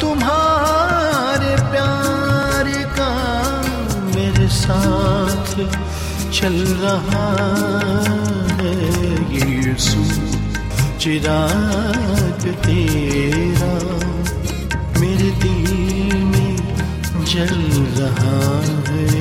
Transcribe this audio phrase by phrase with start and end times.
[0.00, 0.88] तुम्हारे
[4.48, 5.54] साथ
[6.30, 7.28] चल रहा
[8.56, 8.74] है।
[9.34, 10.04] यीशु,
[11.00, 13.74] चिराग तेरा
[15.00, 16.56] मेरे दिल में
[17.24, 17.54] जल
[17.98, 19.18] रहा है।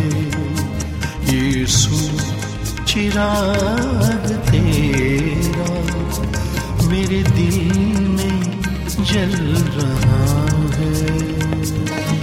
[1.36, 1.98] यीशु,
[2.86, 5.72] चिराग तेरा
[6.88, 7.87] मेरे दिल
[9.08, 9.32] जल
[9.78, 10.20] रहा
[10.78, 12.17] है।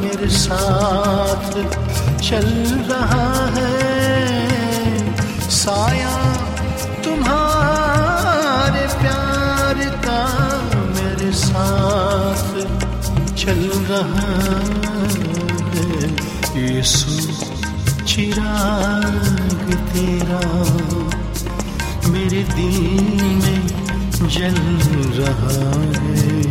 [0.00, 1.73] मेरे साथ
[2.34, 2.50] चल
[2.90, 3.70] रहा है।
[5.50, 6.14] साया
[7.04, 10.20] तुम्हारे प्यार का
[10.96, 12.50] मेरे साथ
[13.34, 14.32] चल रहा
[15.74, 16.10] है।
[16.58, 17.12] यीशु,
[18.04, 20.42] चिराग तेरा
[22.10, 23.66] मेरे दिल में
[24.28, 24.58] जल
[25.20, 25.70] रहा
[26.10, 26.42] है।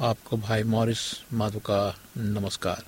[0.00, 0.98] आपको भाई मॉरिस
[1.32, 2.82] माधु का नमस्कार।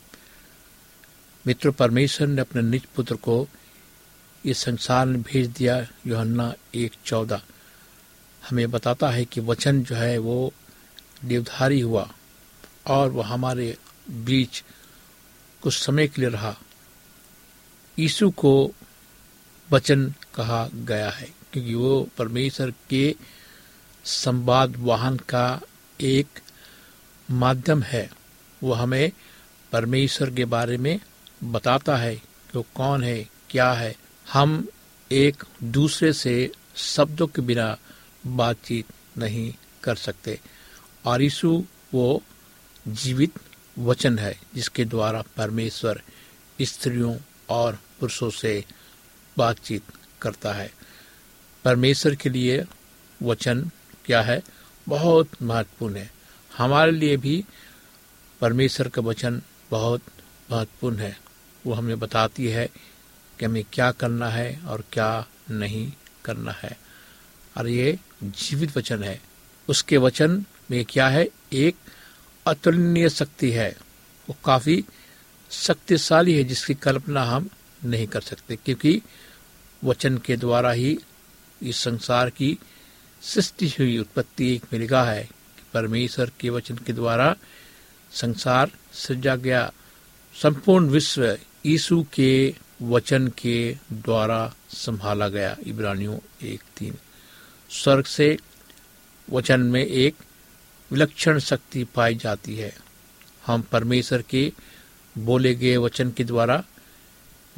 [1.46, 3.46] मित्र परमेश्वर ने अपने निज पुत्र को
[4.44, 7.40] इस संसार में भेज दिया, योहन्ना एक चौदह।
[8.42, 10.52] हमें बताता है कि वचन जो है वो
[11.24, 12.08] देवधारी हुआ
[12.86, 13.76] और वह हमारे
[14.10, 14.62] बीच
[15.62, 16.54] कुछ समय के लिए रहा।
[17.98, 18.70] यीशु को
[19.70, 23.14] वचन कहा गया है, क्योंकि वो परमेश्वर के
[24.04, 25.60] संवाद वाहन का
[26.00, 26.40] एक
[27.30, 28.10] माध्यम है।
[28.62, 29.12] वो हमें
[29.72, 31.00] परमेश्वर के बारे में
[31.44, 33.96] बताता है कि वो कौन है, क्या है।
[34.32, 34.68] हम
[35.12, 37.78] एक दूसरे से शब्दों के बिना
[38.26, 38.86] बातचीत
[39.18, 40.40] नहीं कर सकते।
[41.04, 42.22] और यीशु वो
[42.88, 43.32] जीवित
[43.78, 46.02] वचन है, जिसके द्वारा परमेश्वर
[46.62, 47.16] स्त्रियों
[47.48, 48.64] और पुरुषों से
[49.38, 49.82] बातचीत
[50.22, 50.72] करता है।
[51.64, 52.64] परमेश्वर के लिए
[53.22, 53.70] वचन
[54.04, 54.42] क्या है?
[54.88, 56.19] बहुत महत्वपूर्ण है।
[56.60, 57.44] हमारे लिए भी
[58.40, 60.02] परमेश्वर का वचन बहुत
[60.52, 61.20] महत्वपूर्ण है।
[61.66, 62.66] वो हमें बताती है
[63.38, 65.92] कि हमें क्या करना है और क्या नहीं
[66.24, 66.78] करना है।
[67.56, 69.20] और ये जीवित वचन है।
[69.68, 71.28] उसके वचन में क्या है?
[71.52, 71.76] एक
[72.46, 73.76] अतुलनीय शक्ति है।
[74.28, 74.84] वो काफ़ी
[75.50, 77.50] शक्तिशाली है, जिसकी कल्पना हम
[77.84, 79.02] नहीं कर सकते, क्योंकि
[79.84, 80.98] वचन के द्वारा ही
[81.62, 82.58] इस संसार की
[83.22, 85.28] सृष्टि हुई, उत्पत्ति एक मिलगा है।
[85.74, 87.36] परमेश्वर के वचन के द्वारा
[88.12, 89.72] संसार सृजा गया।
[90.34, 96.94] संपूर्ण विश्व यीशु के वचन के द्वारा संभाला गया। इब्रानियों एक तीन।
[97.70, 98.38] स्वर्ग से
[99.30, 100.16] वचन में एक
[100.92, 102.76] विलक्षण शक्ति पाई जाती है।
[103.46, 104.52] हम परमेश्वर के
[105.18, 106.64] बोले गए वचन के द्वारा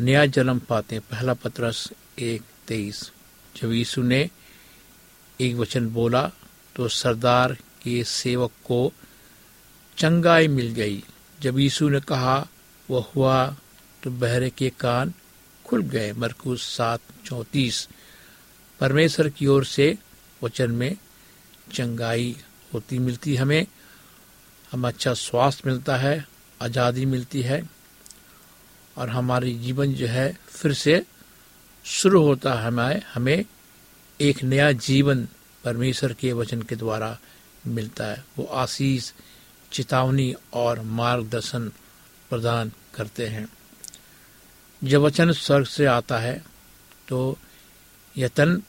[0.00, 1.88] नया जन्म पाते हैं। पहला पत्रस
[2.18, 3.12] एक तेईस।
[3.56, 4.30] जब यीशु ने
[5.40, 6.30] एक वचन बोला
[6.76, 8.92] तो सरदार के सेवक को
[9.96, 11.02] चंगाई मिल गई।
[11.40, 12.46] जब यीशु ने कहा,
[12.88, 13.56] वह हुआ
[14.02, 15.12] तो बहरे के कान
[15.64, 17.88] खुल गए। मरकुस सात चौतीस।
[18.80, 19.96] परमेश्वर की ओर से
[20.42, 20.96] वचन में
[21.72, 22.36] चंगाई
[22.74, 23.66] होती मिलती हमें।
[24.72, 26.26] हम अच्छा स्वास्थ्य मिलता है,
[26.60, 27.62] आज़ादी मिलती है
[28.96, 31.02] और हमारी जीवन जो है फिर से
[31.84, 33.44] शुरू होता है हमें हमें
[34.20, 35.28] एक नया जीवन
[35.64, 37.18] परमेश्वर के वचन के द्वारा
[37.66, 39.12] मिलता है। वो आशीष,
[39.72, 41.68] चेतावनी और मार्गदर्शन
[42.30, 43.48] प्रदान करते हैं।
[44.84, 46.44] जब वचन स्वर्ग से आता है
[47.08, 47.38] तो
[48.16, 48.62] यतन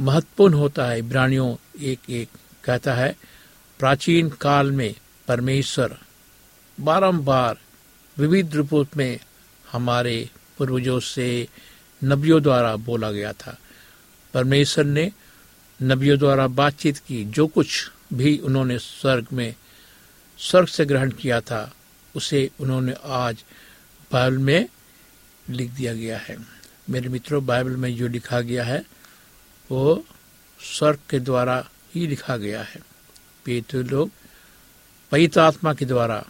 [0.00, 2.28] महत्वपूर्ण होता है। इब्रानियों एक एक
[2.64, 3.16] कहता है,
[3.78, 4.94] प्राचीन काल में
[5.28, 5.98] परमेश्वर
[6.80, 7.58] बारंबार
[8.18, 9.20] विविध रूपों में
[9.72, 11.48] हमारे पूर्वजों से
[12.04, 13.58] नबियों द्वारा बोला गया था।
[14.34, 15.12] परमेश्वर ने
[15.82, 19.54] नबियों द्वारा बातचीत की जो कुछ भी उन्होंने स्वर्ग में,
[20.38, 21.72] स्वर्ग से ग्रहण किया था,
[22.16, 23.44] उसे उन्होंने आज
[24.12, 24.68] बाइबल में
[25.50, 26.36] लिख दिया गया है।
[26.90, 28.84] मेरे मित्रों, बाइबल में जो लिखा गया है,
[29.70, 30.04] वो
[30.60, 32.80] स्वर्ग के द्वारा ही लिखा गया है।
[33.44, 34.10] पेतु लोग
[35.10, 36.24] पवित्र आत्मा के द्वारा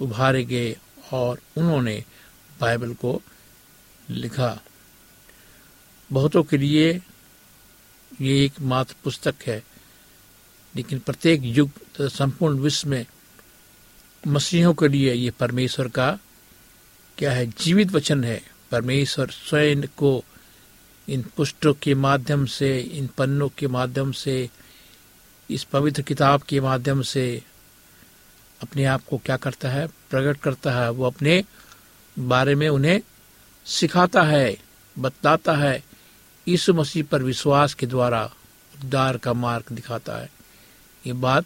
[0.00, 0.76] उभारे गए
[1.12, 2.04] और उन्होंने
[2.60, 3.22] बाइबल को
[4.10, 4.60] लिखा।
[6.12, 7.00] बहुतों के लिए
[8.20, 9.62] ये एक मात्र पुस्तक है
[10.76, 13.06] लेकिन प्रत्येक युग तथा संपूर्ण विश्व में
[14.26, 16.18] मसीहों के लिए ये परमेश्वर का
[17.18, 20.24] क्या है, जीवित वचन है। परमेश्वर स्वयं को
[21.08, 24.50] इन पुस्तकों के माध्यम से, इन पन्नों के माध्यम से,
[25.50, 27.42] इस पवित्र किताब के माध्यम से
[28.62, 31.44] अपने आप को क्या करता है, प्रकट करता है। वो अपने
[32.18, 33.00] बारे में उन्हें
[33.64, 34.56] सिखाता है
[34.98, 35.84] बतलाता है।
[36.48, 38.34] यीशु मसीह पर विश्वास के द्वारा
[38.82, 40.33] उद्धार का मार्ग दिखाता है।
[41.06, 41.44] ये बात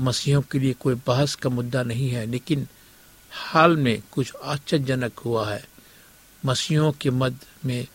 [0.00, 2.68] मसीहों के लिए कोई बहस का मुद्दा नहीं है, लेकिन
[3.30, 5.68] हाल में कुछ आश्चर्यजनक हुआ है।
[6.44, 7.86] मसीहों के मध्य में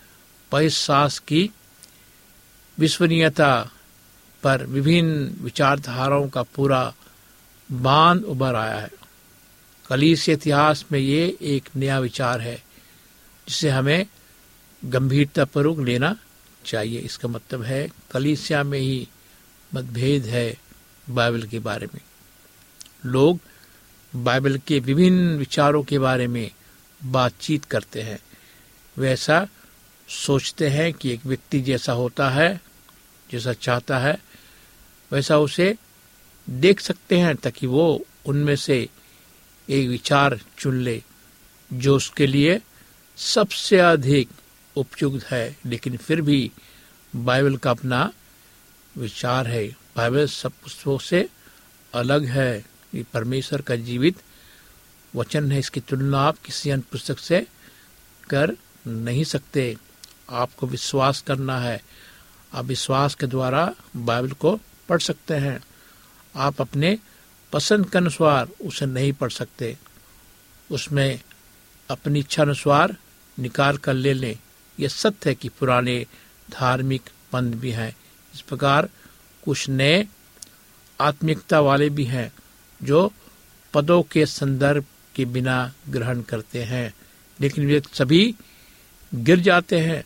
[0.51, 1.51] पैसास की
[2.79, 3.71] विश्वनीयता
[4.43, 6.93] पर विभिन्न विचारधाराओं का पूरा
[7.71, 8.91] बाँध उभर आया है।
[9.87, 12.63] कलीस इतिहास में ये एक नया विचार है,
[13.47, 14.05] जिसे हमें
[14.85, 16.15] गंभीरतापूर्वक लेना
[16.65, 19.07] चाहिए। इसका मतलब है, कलीसिया में ही
[19.75, 20.57] मतभेद है।
[21.09, 22.01] बाइबल के बारे में।
[23.05, 23.39] लोग
[24.15, 26.51] बाइबल के विभिन्न विचारों के बारे में
[27.03, 28.19] बातचीत करते हैं।
[28.97, 29.47] वैसा
[30.09, 32.61] सोचते हैं कि एक व्यक्ति जैसा होता है,
[33.31, 34.17] जैसा चाहता है,
[35.11, 35.75] वैसा उसे
[36.49, 38.89] देख सकते हैं ताकि वो उनमें से
[39.69, 41.03] एक विचार चुन ले,
[41.73, 42.61] जो उसके लिए
[43.17, 44.29] सबसे अधिक
[44.75, 46.51] उपयुक्त है। लेकिन फिर भी
[47.15, 48.11] बाइबल का अपना
[48.97, 51.29] विचार है। बाइबल सब पुस्तकों से
[51.93, 52.65] अलग है
[52.95, 54.21] ये परमेश्वर का जीवित
[55.15, 57.47] वचन है। इसकी तुलना आप किसी अन्य पुस्तक से
[58.29, 58.51] कर
[58.87, 59.77] नहीं सकते।
[60.29, 61.83] आपको विश्वास करना है।
[62.53, 65.63] आप विश्वास के द्वारा बाइबल को पढ़ सकते हैं।
[66.35, 66.97] आप अपने
[67.53, 69.77] पसंद के अनुसार उसे नहीं पढ़ सकते।
[70.71, 71.21] उसमें
[71.89, 72.97] अपनी इच्छा अनुसार
[73.39, 74.37] निकाल कर ले लें।
[74.79, 76.05] यह सत्य है कि पुराने
[76.51, 77.97] धार्मिक पंथ भी हैं।
[78.33, 78.89] इस प्रकार
[79.49, 80.07] कुछ नए
[81.01, 82.33] आत्मिकता वाले भी हैं,
[82.83, 83.11] जो
[83.73, 86.93] पदों के संदर्भ के बिना ग्रहण करते हैं।
[87.41, 88.35] लेकिन वे सभी
[89.15, 90.03] गिर जाते हैं,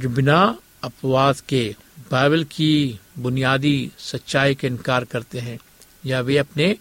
[0.00, 1.76] जो बिना अपवाद के
[2.12, 5.58] बाइबल की बुनियादी सच्चाई का इनकार करते हैं,
[6.06, 6.76] या वे अपने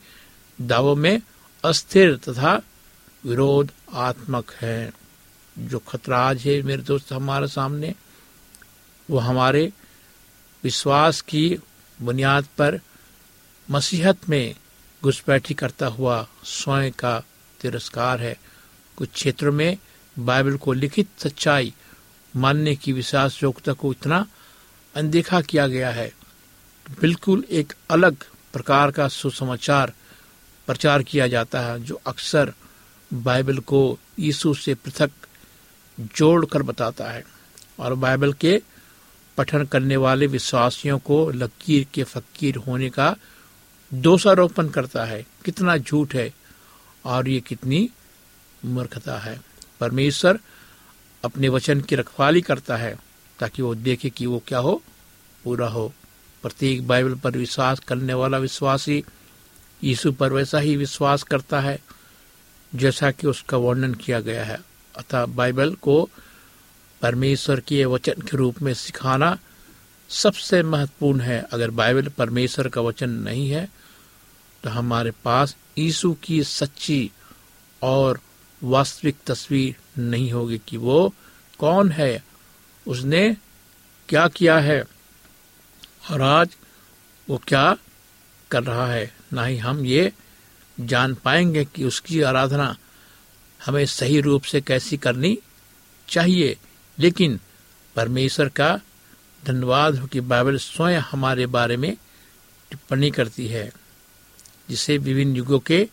[0.62, 1.22] दावों में
[1.66, 2.62] अस्थिर तथा
[3.26, 4.94] विरोध आत्मक है।
[5.60, 7.96] जो खतरा आज है मेरे दोस्त हमारे सामने,
[9.10, 9.74] वो हमारे
[10.64, 11.58] विश्वास की
[12.02, 12.80] बुनियाद पर
[13.72, 14.56] मसीहत में
[15.04, 17.20] घुसपैठी करता हुआ स्वयं का
[17.62, 18.38] तिरस्कार है।
[18.98, 19.78] कुछ क्षेत्रों में
[20.20, 21.74] बाइबल को लिखित सच्चाई
[22.36, 24.28] मानने की विश्वास योग्यता को इतना
[24.96, 26.14] अनदेखा किया गया है।
[27.02, 28.16] बिल्कुल एक अलग
[28.54, 29.94] प्रकार का सुसमाचार
[30.68, 32.54] प्रचार किया जाता है, जो अक्सर
[33.14, 35.12] बाइबल को यीशु से पृथक
[36.00, 37.24] जोड़कर बताता है।
[37.80, 38.62] और बाइबल के
[39.40, 43.16] पठन करने वाले विश्वासियों को लकीर के फकीर होने का
[43.94, 46.34] दोषारोपण करता है। कितना झूठ है
[47.06, 47.90] और ये कितनी
[48.66, 49.40] मूर्खता है।
[49.80, 50.40] परमेश्वर
[51.26, 53.00] अपने वचन की रखवाली करता है
[53.40, 54.82] ताकि वो देखे कि वो क्या हो
[55.44, 55.94] पूरा हो।
[56.42, 59.04] प्रत्येक बाइबल पर विश्वास करने वाला विश्वासी
[59.84, 61.80] यीशु पर वैसा ही विश्वास करता है
[62.76, 64.60] जैसा कि उसका वर्णन किया गया है।
[64.96, 66.10] अतः बाइबल को
[67.02, 69.38] परमेश्वर के वचन के रूप में सिखाना
[70.10, 73.68] सबसे महत्वपूर्ण है। अगर बाइबल परमेश्वर का वचन नहीं है
[74.64, 77.10] तो हमारे पास यीशु की सच्ची
[77.82, 78.20] और
[78.62, 81.14] वास्तविक तस्वीर नहीं होगी कि वो
[81.60, 82.24] कौन है,
[82.86, 83.36] उसने
[84.10, 84.82] क्या किया है
[86.12, 86.56] और आज
[87.28, 87.78] वो क्या
[88.52, 90.12] कर रहा है। ना ही हम ये
[90.78, 92.76] जान पाएँगे कि उसकी आराधना
[93.60, 95.38] हमें सही रूप से कैसी करनी
[96.08, 96.58] चाहिए।
[97.00, 97.40] लेकिन
[97.96, 98.80] परमेश्वर का
[99.46, 101.94] धन्यवाद हो कि बाइबल स्वयं हमारे बारे में
[102.72, 103.72] टिप्पणी करती है
[104.70, 105.88] जिसे विभिन्न युगों के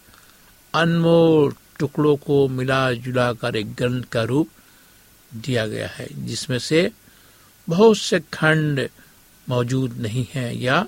[0.75, 4.49] अनमोल टुकड़ों को मिला जुला कर एक ग्रंथ का रूप
[5.35, 6.91] दिया गया है, जिसमें से
[7.69, 8.89] बहुत से खंड
[9.49, 10.87] मौजूद नहीं है या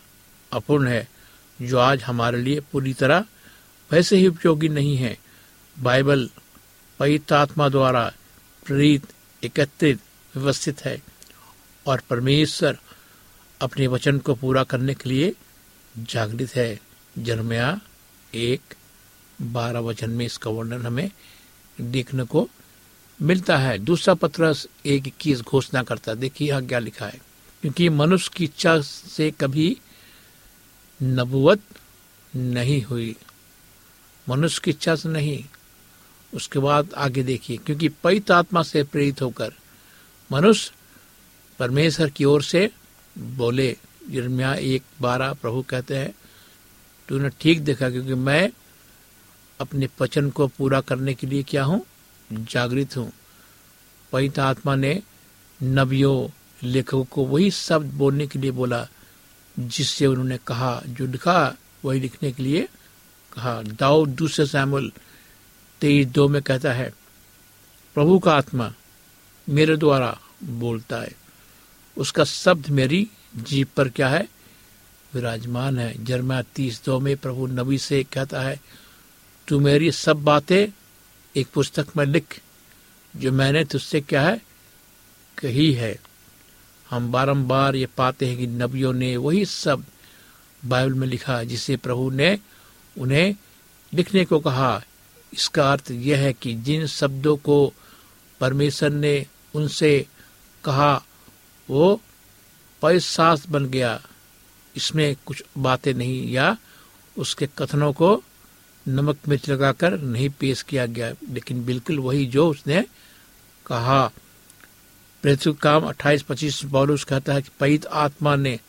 [0.53, 1.09] अपूर्ण है,
[1.63, 3.25] जो आज हमारे लिए पूरी तरह
[3.91, 5.17] वैसे ही उपयोगी नहीं है।
[5.77, 6.29] बाइबल
[7.01, 8.13] पवित्र आत्मा द्वारा
[8.67, 9.07] प्रेरित,
[9.43, 10.01] एकत्रित
[10.37, 11.03] व्यवस्थित है
[11.87, 12.79] और परमेश्वर
[13.61, 15.35] अपने वचन को पूरा करने के लिए
[15.99, 16.81] जागृत है।
[17.19, 17.81] जन्मया
[18.35, 18.61] एक,
[19.43, 21.11] बारह वचन में इसका वर्णन हमें
[21.81, 22.49] देखने को
[23.23, 24.55] मिलता है। दूसरा पत्र
[24.87, 27.21] एक इक्कीस घोषणा करता है। देखिए यहाँ क्या लिखा है।
[27.63, 29.81] क्योंकि मनुष्य की इच्छा से कभी
[31.03, 31.61] नबुवत
[32.37, 33.17] नहीं हुई।
[34.29, 35.45] मनुष्य की इच्छा से नहीं।
[36.35, 39.53] उसके बाद आगे देखिए, क्योंकि पवित्र आत्मा से प्रेरित होकर
[40.33, 40.73] मनुष्य
[41.59, 42.71] परमेश्वर की ओर से
[43.19, 43.77] बोले
[44.11, 46.15] यर्मिया एक बारह प्रभु कहते हैं,
[47.09, 48.51] तूने ठीक देखा क्योंकि मैं
[49.61, 51.85] अपने वचन को पूरा करने के लिए क्या हूँ?
[52.33, 53.13] जागृत हूँ।
[54.13, 55.03] पवित्र आत्मा ने
[55.63, 56.29] नबियों,
[56.63, 58.89] लेखकों को वही शब्द बोलने के लिए बोला,
[59.59, 62.69] जिससे उन्होंने कहा, जो लिखा, वही लिखने के लिए
[63.33, 64.93] कहा। दाऊद दूसरे सैमुल
[65.81, 66.93] तेईस दो में कहता है,
[67.95, 68.75] प्रभु का आत्मा
[69.49, 71.13] मेरे द्वारा बोलता है।
[71.97, 74.29] उसका शब्द मेरी जीप पर क्या है?
[75.15, 78.61] विराजमान है। जर्मा तीस दो में प्रभु नबी से कहता है,
[79.49, 80.69] तू मेरी सब बातें
[81.37, 82.41] एक पुस्तक में लिख,
[83.17, 84.43] जो मैंने तुझसे क्या है?
[85.39, 86.01] कही है।
[86.91, 89.85] हम बारंबार ये पाते हैं कि नबियों ने वही सब
[90.65, 92.39] बाइबल में लिखा, जिसे प्रभु ने
[92.99, 93.35] उन्हें
[93.95, 94.83] लिखने को कहा।
[95.33, 97.73] इसका अर्थ यह है कि जिन शब्दों को
[98.41, 99.27] परमेश्वर ने
[99.59, 100.07] उनसे
[100.65, 101.05] कहा,
[101.71, 102.01] वो
[102.83, 104.03] पैसास बन गया।
[104.77, 106.57] इसमें कुछ बातें नहीं या
[107.19, 108.23] उसके कथनों को
[108.89, 112.85] नमक मिर्च लगाकर नहीं पेश किया गया। लेकिन बिल्कुल वही जो उसने
[113.67, 114.11] कहा।
[115.23, 118.61] प्रेतु काम अट्ठाईस पच्चीस पौलुस कहता है कि पवित आत्मा ने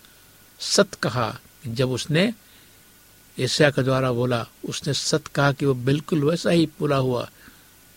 [0.60, 2.34] सत कहा। जब उसने
[3.39, 7.29] एशिया के द्वारा बोला, उसने सत कहा कि वो बिल्कुल वैसा ही पूरा हुआ,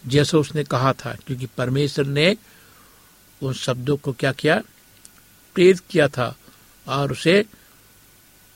[0.06, 2.36] जैसे उसने कहा था, क्योंकि परमेश्वर ने
[3.42, 4.62] उन शब्दों को क्या किया?
[5.54, 6.36] प्रेरित किया था
[6.88, 7.44] और उसे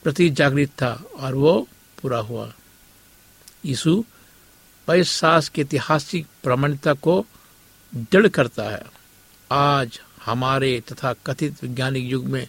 [0.02, 1.68] प्रति जागृत था और वो
[2.02, 2.54] पूरा हुआ।
[3.64, 4.04] यीशु
[4.90, 7.26] सास की ऐतिहासिक प्रमाणिकता को
[7.94, 8.82] दृढ़ करता है।
[9.52, 12.48] आज हमारे तथा कथित वैज्ञानिक युग में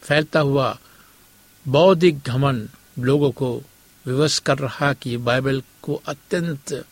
[0.00, 0.78] फैलता हुआ
[1.68, 3.62] बौद्धिक घमन लोगों को
[4.06, 6.84] विवश कर रहा कि बाइबल को अत्यंत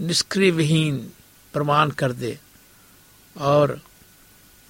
[0.00, 1.10] निष्क्रिय विहीन
[1.52, 2.38] प्रमाण कर दे।
[3.38, 3.80] और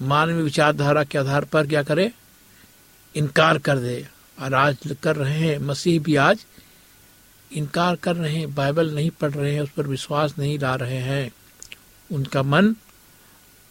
[0.02, 2.12] मानवीय विचारधारा के आधार पर क्या करे?
[3.16, 4.08] इनकार कर दे।
[4.40, 6.47] और आज कर रहे हैं, मसीह भी आज
[7.52, 10.99] इनकार कर रहे हैं, बाइबल नहीं पढ़ रहे हैं, उस पर विश्वास नहीं ला रहे
[10.99, 11.30] हैं।
[12.12, 12.75] उनका मन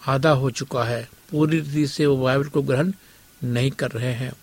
[0.07, 2.91] आधा हो चुका है। पूरी रीति से वो बाइबल को ग्रहण
[3.43, 4.33] नहीं कर रहे हैं।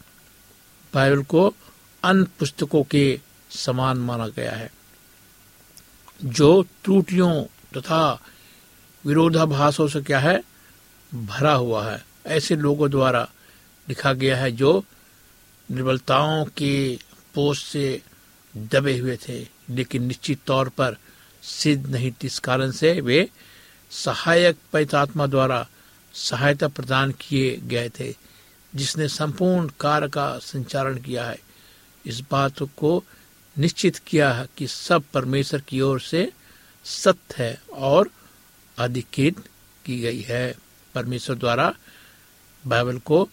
[0.95, 1.55] बाइबल को
[2.05, 4.73] अन्य पुस्तकों के समान माना गया है।
[6.25, 7.43] जो त्रुटियों
[7.77, 8.21] तथा
[9.07, 10.45] विरोधाभासों से क्या है?
[11.15, 13.31] भरा हुआ है। ऐसे लोगों द्वारा
[13.89, 14.85] लिखा गया है जो
[15.71, 16.99] निर्बलताओं के
[17.35, 18.03] पोष से
[18.57, 20.97] दबे हुए थे, लेकिन निश्चित तौर पर
[21.43, 23.31] सिद्ध नहीं इस कारण से वे
[23.91, 25.69] सहायक पैतात्मा द्वारा
[26.15, 28.15] सहायता प्रदान किए गए थे,
[28.75, 31.39] जिसने संपूर्ण कार्य का संचालन किया है।
[32.07, 33.05] इस बात को
[33.59, 36.33] निश्चित किया है कि सब परमेश्वर की ओर से
[36.85, 38.11] सत्य है और
[38.79, 39.45] अधिकृत
[39.85, 40.55] की गई है।
[40.95, 41.75] परमेश्वर द्वारा
[42.67, 43.29] बाइबल को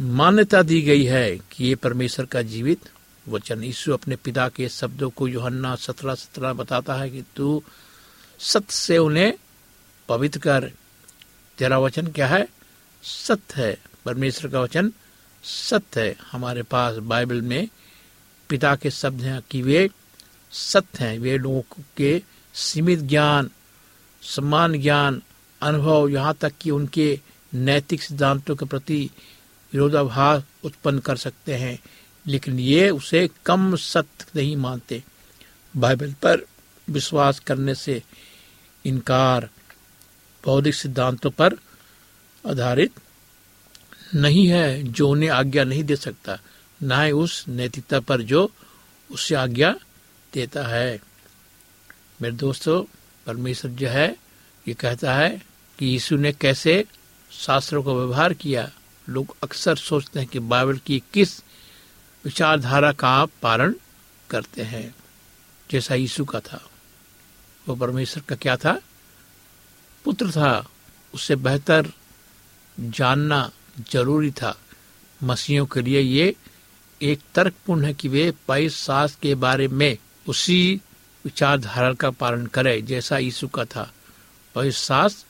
[0.00, 2.80] मान्यता दी गई है कि ये परमेश्वर का जीवित
[3.28, 7.62] वचन। यीशु अपने पिता के शब्दों को योहन्ना सत्रह सत्रह बताता है कि तू
[8.38, 9.34] सत्य से उन्हें
[10.08, 10.72] पवित्र कर।
[11.58, 12.48] तेरा वचन क्या है?
[13.02, 14.92] सत्य है। परमेश्वर का वचन
[15.44, 17.68] सत्य है। हमारे पास बाइबल में
[18.48, 19.90] पिता के शब्द हैं कि वे
[20.52, 22.22] सत्य हैं। वे लोगों के
[22.54, 23.50] सीमित ज्ञान
[24.24, 25.22] सम्मान, ज्ञान,
[25.62, 27.20] अनुभव यहाँ तक कि उनके
[27.52, 29.10] नैतिक सिद्धांतों के प्रति
[29.72, 31.78] विरोधाभास उत्पन्न कर सकते हैं,
[32.26, 35.02] लेकिन ये उसे कम सत्य नहीं मानते।
[35.74, 36.46] बाइबल पर
[36.88, 38.02] विश्वास करने से
[38.84, 39.48] इनकार
[40.44, 41.56] बौद्धिक सिद्धांतों पर
[42.44, 42.92] आधारित
[44.14, 46.38] नहीं है जो उन्हें आज्ञा नहीं दे सकता,
[46.82, 48.50] न ही उस नैतिकता पर जो
[49.10, 49.74] उससे आज्ञा
[50.32, 51.00] देता है।
[52.22, 52.82] मेरे दोस्तों
[53.26, 54.16] परमेश्वर जो है,
[54.68, 55.42] ये कहता है
[55.78, 56.84] कि यीशु ने कैसे
[57.30, 58.70] शास्त्रों का व्यवहार किया।
[59.08, 61.38] लोग अक्सर सोचते हैं कि बाइबल की किस
[62.24, 63.74] विचारधारा का पालन
[64.30, 64.94] करते हैं,
[65.70, 66.70] जैसा यीशु का था।
[67.68, 68.80] वो परमेश्वर का क्या था?
[70.04, 70.68] पुत्र था।
[71.14, 71.92] उससे बेहतर
[72.80, 73.50] जानना
[73.92, 74.60] ज़रूरी था।
[75.22, 76.34] मसीहों के लिए ये
[77.02, 80.80] एक तर्कपूर्ण है कि वे बाईस सास के बारे में उसी
[81.24, 83.92] विचारधारा का पालन करे जैसा यीशु का था।
[84.56, 85.24] सास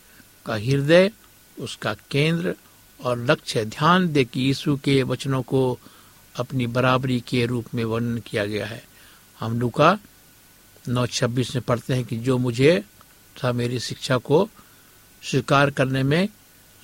[0.46, 1.10] का हृदय,
[1.60, 2.54] उसका केंद्र
[3.00, 5.78] और लक्ष्य, ध्यान दे कि यीशु के वचनों को
[6.36, 8.84] अपनी बराबरी के रूप में वर्णन किया गया है।
[9.40, 9.98] हम लुका
[10.88, 12.84] नौ छब्बीस में पढ़ते हैं कि जो मुझे
[13.36, 14.48] तथा मेरी शिक्षा को
[15.22, 16.28] स्वीकार करने में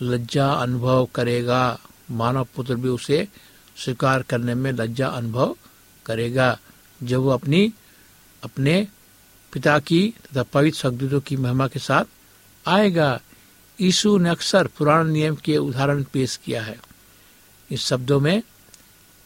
[0.02, 1.78] लज्जा अनुभव करेगा,
[2.10, 3.28] मानव पुत्र भी उसे
[3.76, 5.56] स्वीकार करने में लज्जा अनुभव
[6.06, 6.58] करेगा।
[7.02, 7.72] जब वो अपनी,
[8.44, 8.88] अपने
[9.52, 12.04] पिता की तथा पवित्र शब्दों की महिमा के साथ
[12.68, 13.20] आएगा।
[13.80, 16.78] यीशु ने अक्सर पुराने नियम के उदाहरण पेश किया है।
[17.70, 18.42] इस शब्दों में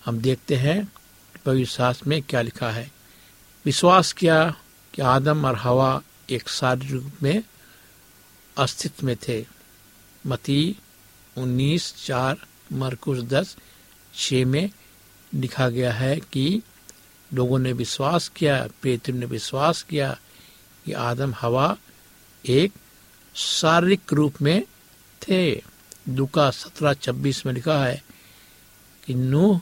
[0.04, 0.92] हम देखते हैं
[1.44, 2.92] पवित्र शास्त्र में क्या लिखा है।
[3.64, 4.56] विश्वास किया
[4.94, 7.42] कि आदम और हवा एक शारीरिक रूप में
[8.58, 9.46] अस्तित्व में थे।
[10.26, 10.76] मती
[11.38, 12.36] उन्नीस चार
[12.72, 13.56] मरकुश दस
[14.14, 14.70] छ में
[15.34, 16.62] लिखा गया है कि
[17.34, 20.18] लोगों ने विश्वास किया पेत्र ने विश्वास किया
[20.84, 21.76] कि आदम, हवा
[22.46, 22.72] एक
[23.34, 24.64] शारीरिक रूप में
[25.22, 25.62] थे।
[26.08, 28.02] दुका सत्रह छब्बीस में लिखा है
[29.06, 29.60] कि नूह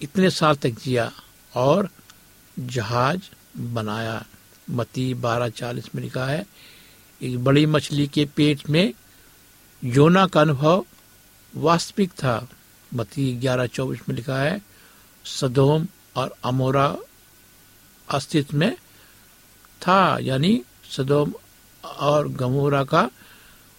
[0.00, 1.12] इतने साल तक जिया
[1.54, 1.88] और
[2.58, 3.20] जहाज़
[3.60, 4.24] बनाया।
[4.70, 6.46] मती बारह चालीस में लिखा है,
[7.22, 8.94] एक बड़ी मछली के पेट में
[9.84, 10.84] योना का अनुभव
[11.56, 12.48] वास्तविक था।
[12.94, 14.60] मती ग्यारह चौबीस में लिखा है,
[15.24, 15.86] सदोम
[16.18, 16.86] और अमोरा
[18.08, 18.74] अस्तित्व में
[19.82, 21.32] था, यानी सदोम
[21.84, 23.08] और गमोरा का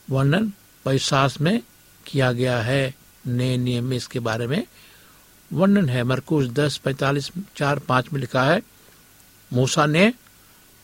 [0.07, 0.51] वर्णन
[0.85, 1.59] पैसास में
[2.05, 2.95] किया गया है।
[3.27, 4.63] नए नियम में इसके बारे में
[5.51, 8.61] वर्णन है। मरकूज दस, पैतालीस, चार, पाँच में लिखा है,
[9.51, 10.11] मूसा ने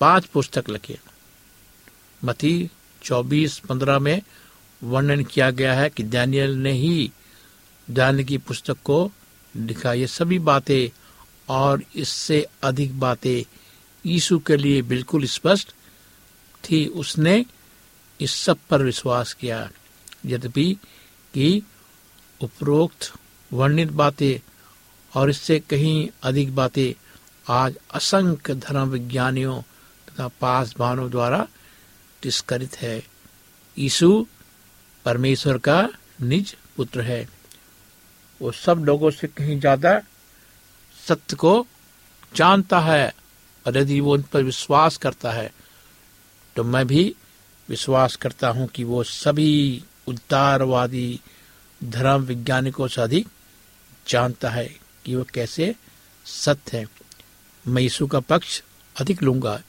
[0.02, 0.98] पाँच पुस्तक लिखे
[2.22, 2.70] मती
[3.02, 4.22] चौबीस, पंद्रह में
[4.82, 7.12] वर्णन किया गया है कि डैनियल ने ही
[7.88, 9.12] दान की पुस्तक को
[9.56, 10.90] लिखा। ये सभी बातें
[11.50, 13.44] और इससे अधिक बातें
[14.06, 15.72] यीशु के लिए बिल्कुल स्पष्ट
[16.64, 17.46] थी। उसने
[18.20, 19.70] इस सब पर विश्वास किया,
[20.26, 20.74] यद्यपि
[21.34, 21.62] कि
[22.42, 23.12] उपरोक्त
[23.52, 24.40] वर्णित बातें
[25.14, 26.94] और इससे कहीं अधिक बातें
[27.46, 29.62] आज असंख्य धर्म विज्ञानियों
[30.08, 31.48] तथा पासवानों द्वारा
[32.24, 32.98] तिरस्कृत है।
[33.78, 34.26] यीशु
[35.06, 35.78] परमेश्वर का
[36.22, 37.28] निज पुत्र है।
[38.42, 40.02] वो सब लोगों से कहीं ज़्यादा
[41.08, 41.68] सत्य को
[42.36, 43.14] जानता है
[43.68, 45.52] और यदि वो उन पर विश्वास करता है
[46.56, 47.16] तो मैं भी
[47.70, 51.20] विश्वास करता हूँ कि वो सभी उदारवादी
[51.84, 53.28] धर्म वैज्ञानिकों से अधिक
[54.08, 55.76] जानता है कि वो कैसे
[56.26, 56.88] सत्य है।
[57.68, 58.62] मैं यीशु का पक्ष
[59.00, 59.62] अधिक लूँगा।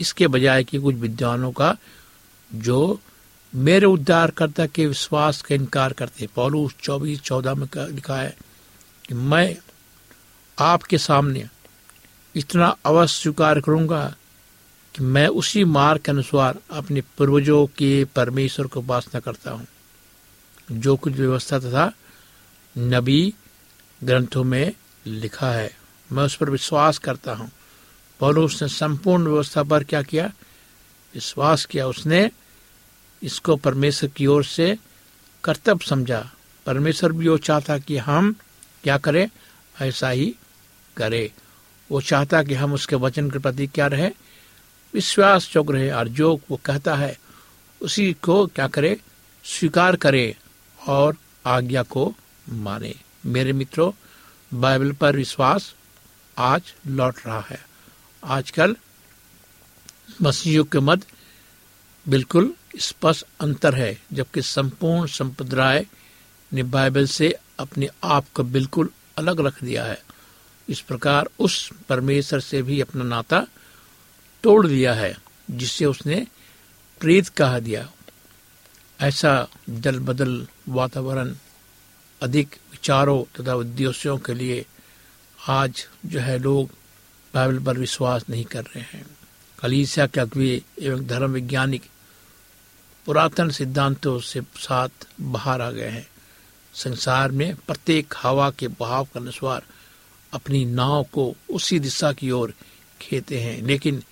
[0.00, 1.76] इसके बजाय कि कुछ विद्वानों का
[2.54, 3.00] जो
[3.54, 8.36] मेरे उद्धारकर्ता के विश्वास का इनकार करते पौलूस चौबीस चौदह में लिखा है
[9.08, 9.56] कि मैं
[10.58, 11.48] आपके सामने
[12.36, 14.16] इतना अवश्य स्वीकार करूँगा
[14.96, 19.66] कि मैं उसी मार्ग के अनुसार अपने पूर्वजों के परमेश्वर को उपासना करता हूँ।
[20.72, 21.92] जो कुछ व्यवस्था तथा
[22.78, 23.34] नबी
[24.04, 24.72] ग्रंथों में
[25.06, 25.76] लिखा है,
[26.12, 27.50] मैं उस पर विश्वास करता हूँ।
[28.20, 30.26] पौलुस ने संपूर्ण व्यवस्था पर क्या किया?
[31.14, 32.30] विश्वास किया। उसने
[33.22, 34.78] इसको परमेश्वर की ओर से
[35.44, 36.32] कर्तव्य समझा।
[36.66, 38.34] परमेश्वर भी वो चाहता कि हम
[38.82, 39.30] क्या करें?
[39.80, 40.34] ऐसा ही
[40.96, 41.32] करे।
[41.90, 44.10] वो चाहता कि हम उसके वचन के प्रति क्या रहे?
[44.94, 47.18] विश्वास चौक रहे। और जो वो कहता है,
[47.82, 49.00] उसी को क्या करे?
[49.44, 50.36] स्वीकार करे
[50.88, 52.14] और आज्ञा को
[52.48, 52.94] माने।
[53.26, 53.92] मेरे मित्रों,
[54.60, 55.74] बाइबल पर विश्वास
[56.38, 57.66] आज लौट रहा है।
[58.24, 58.76] आजकल
[60.22, 61.06] मसीह के मध्य
[62.08, 65.86] बिल्कुल स्पष्ट अंतर है, जबकि संपूर्ण संप्रदाय
[66.52, 70.03] ने बाइबल से अपने आप को बिल्कुल अलग रख दिया है।
[70.68, 73.46] इस प्रकार उस परमेश्वर से भी अपना नाता
[74.42, 75.18] तोड़ दिया है
[75.50, 76.26] जिससे उसने
[77.00, 77.90] प्रेत कहा दिया।
[79.00, 81.34] ऐसा दल बदल वातावरण
[82.22, 84.66] अधिक विचारों तथा उद्देश्यों के लिए
[85.48, 86.70] आज जो है लोग
[87.34, 89.06] बाइबल पर विश्वास नहीं कर रहे हैं।
[89.58, 91.82] कलीसिया के अगवे एवं धर्म वैज्ञानिक
[93.06, 94.88] पुरातन सिद्धांतों से साथ
[95.20, 96.08] बाहर आ गए हैं।
[96.74, 99.62] संसार में प्रत्येक हवा के बहाव का अनुसार
[100.34, 102.54] अपनी नाव को उसी दिशा की ओर
[103.00, 104.02] खेते हैं। लेकिन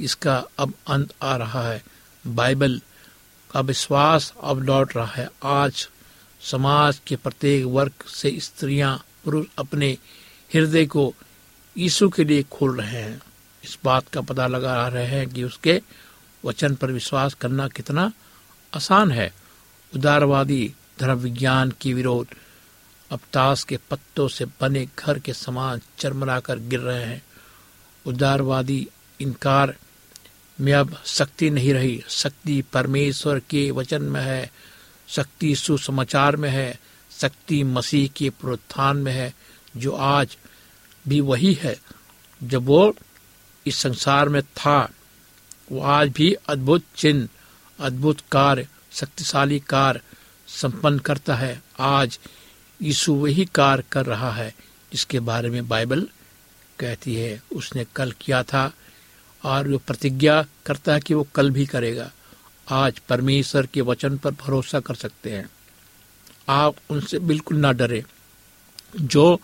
[0.00, 1.84] इसका अब अंत आ रहा है।
[2.26, 2.80] बाइबल
[3.50, 5.88] का विश्वास अब लौट रहा है। आज
[6.40, 9.98] समाज के प्रत्येक वर्ग से स्त्रियाँ पुरुष अपने
[10.54, 11.14] हृदय को
[11.78, 13.22] यीशु के लिए खोल रहे हैं।
[13.64, 15.82] इस बात का पता लगा रहे हैं कि उसके
[16.44, 18.12] वचन पर विश्वास करना कितना
[18.74, 19.32] आसान है।
[19.94, 22.26] उदारवादी धर्म विज्ञान की विरोध
[23.12, 27.22] अब ताश के पत्तों से बने घर के समान चरमराकर गिर रहे हैं।
[28.06, 28.88] उदारवादी
[29.20, 29.76] इनकार,
[30.60, 34.52] में अब शक्ति नहीं रही। शक्ति परमेश्वर के वचन में है।
[35.08, 36.80] शक्ति सुसमाचार में है।
[37.20, 39.34] शक्ति मसीह के प्रोत्थान में है।
[39.76, 40.38] जो आज
[41.08, 41.80] भी वही है।
[42.42, 42.96] जब वो
[43.66, 44.90] इस संसार में था,
[45.72, 47.28] वो आज भी अद्भुत चिन्ह,
[47.80, 50.00] अद्भुत कार्य, शक्तिशाली कार्य
[50.46, 52.20] संपन्न करता है। आज
[52.82, 54.54] यीशु वही कार्य कर रहा है,
[54.92, 56.08] जिसके बारे में बाइबल
[56.78, 58.72] कहती है, उसने कल किया था
[59.44, 62.12] और वो प्रतिज्ञा करता है कि वो कल भी करेगा।
[62.70, 65.50] आज परमेश्वर के वचन पर भरोसा कर सकते हैं।
[66.48, 68.04] आप उनसे बिल्कुल ना डरे।
[69.00, 69.40] जो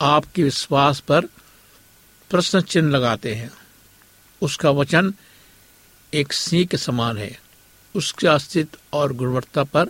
[0.00, 1.26] आपके विश्वास पर
[2.30, 3.50] प्रश्न चिन्ह लगाते हैं,
[4.42, 5.14] उसका वचन
[6.14, 7.40] एक सिंह के समान है।
[7.96, 9.86] उसके अस्तित्व और गुणवत्ता पर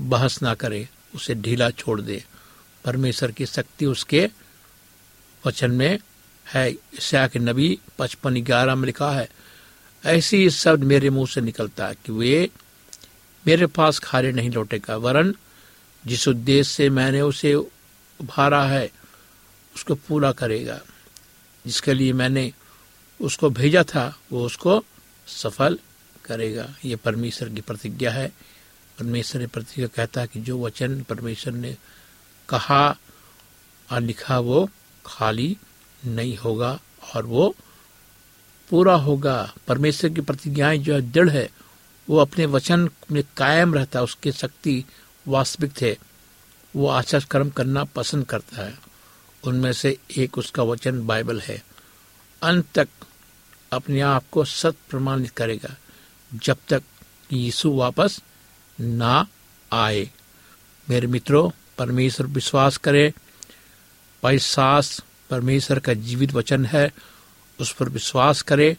[0.00, 2.24] बहस ना करे। उसे ढीला छोड़ दे।
[2.84, 4.28] परमेश्वर की शक्ति उसके
[5.46, 5.98] वचन में
[6.46, 9.28] है। ईसा के नबी पचपन ग्यारह में लिखा है,
[10.04, 12.50] ऐसी शब्द मेरे मुँह से निकलता है कि वे
[13.46, 15.34] मेरे पास खारे नहीं लौटेगा, वरन
[16.06, 18.90] जिस उद्देश्य से मैंने उसे उभारा है,
[19.76, 20.80] उसको पूरा करेगा।
[21.66, 22.52] जिसके लिए मैंने
[23.20, 24.84] उसको भेजा था, वो उसको
[25.26, 25.78] सफल
[26.24, 28.32] करेगा। ये परमेश्वर की प्रतिज्ञा है।
[28.98, 31.76] परमेश्वर ने प्रतिज्ञा कहता है कि जो वचन परमेश्वर ने
[32.48, 32.90] कहा
[33.92, 34.70] और लिखा, वो
[35.06, 35.56] खाली
[36.06, 36.80] नहीं होगा
[37.16, 37.54] और वो
[38.70, 41.50] पूरा होगा। परमेश्वर की प्रतिज्ञाएँ जो दृढ़ है,
[42.10, 44.84] वो अपने वचन में कायम रहता है, उसकी शक्ति
[45.28, 45.98] वास्तविक थे।
[46.76, 48.78] वो आशा कर्म करना पसंद करता है।
[49.44, 51.64] उनमें से एक उसका वचन बाइबल है।
[52.42, 52.88] अंत तक
[53.72, 55.76] अपने आप को सत प्रमाणित करेगा।
[56.34, 56.82] जब तक
[57.32, 58.22] यीशु वापस
[58.80, 59.26] ना
[59.72, 60.10] आए।
[60.90, 63.14] मेरे मित्रों, परमेश्वर विश्वास करे
[64.22, 66.92] पैसास परमेश्वर का जीवित वचन है,
[67.60, 68.76] उस पर विश्वास करे,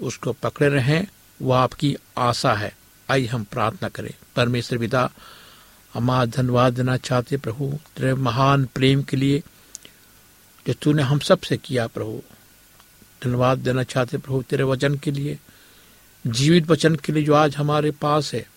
[0.00, 1.06] उसको पकड़े रहें
[1.42, 2.76] वह आपकी आशा है।
[3.10, 5.10] आइए हम प्रार्थना करें। परमेश्वर पिता
[5.94, 9.42] हमारा धन्यवाद देना चाहते प्रभु, तेरे महान प्रेम के लिए
[10.66, 12.22] जो तूने हम सबसे किया प्रभु।
[13.24, 15.38] धन्यवाद देना चाहते प्रभु तेरे वचन के लिए,
[16.26, 18.49] जीवित वचन के लिए जो आज हमारे पास है।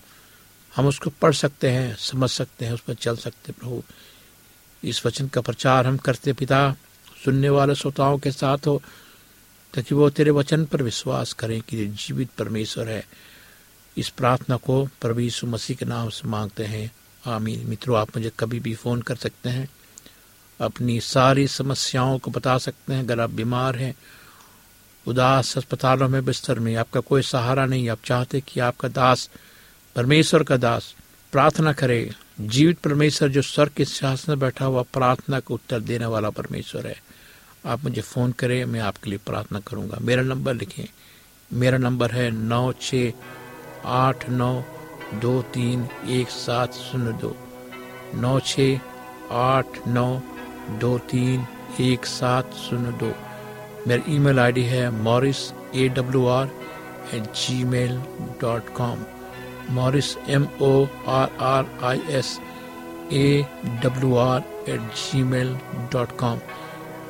[0.75, 3.83] हम उसको पढ़ सकते हैं, समझ सकते हैं उस पर चल सकते प्रभु।
[4.83, 6.75] इस वचन का प्रचार हम करते पिता,
[7.25, 8.81] सुनने वाले श्रोताओं के साथ हो,
[9.73, 13.07] ताकि वो तेरे वचन पर विश्वास करें कि जीवित परमेश्वर है,
[13.97, 16.91] इस प्रार्थना को प्रभु यीशु मसीह के नाम से मांगते हैं।
[17.25, 19.69] आमीन। मित्रों, आप मुझे कभी भी फ़ोन कर सकते हैं,
[20.61, 23.95] अपनी सारी समस्याओं को बता सकते हैं, अगर आप बीमार हैं,
[25.07, 29.29] उदास अस्पतालों में, बिस्तर में, आपका कोई सहारा नहीं, आप चाहते कि आपका दास
[29.95, 30.95] परमेश्वर का दास,
[31.31, 32.09] प्रार्थना करे।
[32.41, 36.95] जीवित परमेश्वर जो स्वर के सिंहासन बैठा हुआ प्रार्थना का उत्तर देने वाला परमेश्वर है।
[37.65, 40.85] आप मुझे फ़ोन करें, मैं आपके लिए प्रार्थना करूँगा। मेरा नंबर लिखें।
[41.53, 42.95] मेरा नंबर है नौ छ
[43.85, 44.63] आठ नौ
[45.13, 47.35] दो तीन एक सात शून्य दो।
[48.15, 48.59] नौ छ
[49.31, 50.21] आठ नौ
[50.79, 51.45] दो तीन
[51.81, 53.13] एक सात शून्य दो।
[53.87, 56.49] मेरा ईमेल आईडी है Morris A W R
[57.13, 57.23] at
[57.63, 57.97] gmail
[58.41, 59.05] dot com
[59.71, 60.71] Morris M O
[61.09, 62.39] R R I S
[63.13, 63.45] A
[63.83, 64.79] W R at
[65.25, 65.55] gmail
[65.93, 66.39] dot com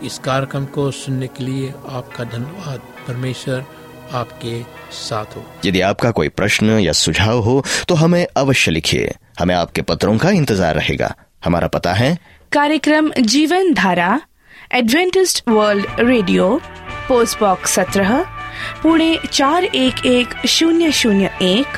[0.06, 3.66] इस कार्यक्रम को सुनने के लिए आपका धन्यवाद। परमेश्वर
[4.14, 4.62] आपके
[4.94, 9.82] साथ हो। यदि आपका कोई प्रश्न या सुझाव हो तो हमें अवश्य लिखिए। हमें आपके
[9.82, 11.14] पत्रों का इंतज़ार रहेगा।
[11.46, 12.18] हमारा पता है।
[12.52, 14.20] कार्यक्रम Jeevan Dhara
[14.74, 16.50] Adventist world radio
[17.08, 18.22] post box सत्रह
[18.84, 21.78] पुणे चार एक एक शून्य शून्य एक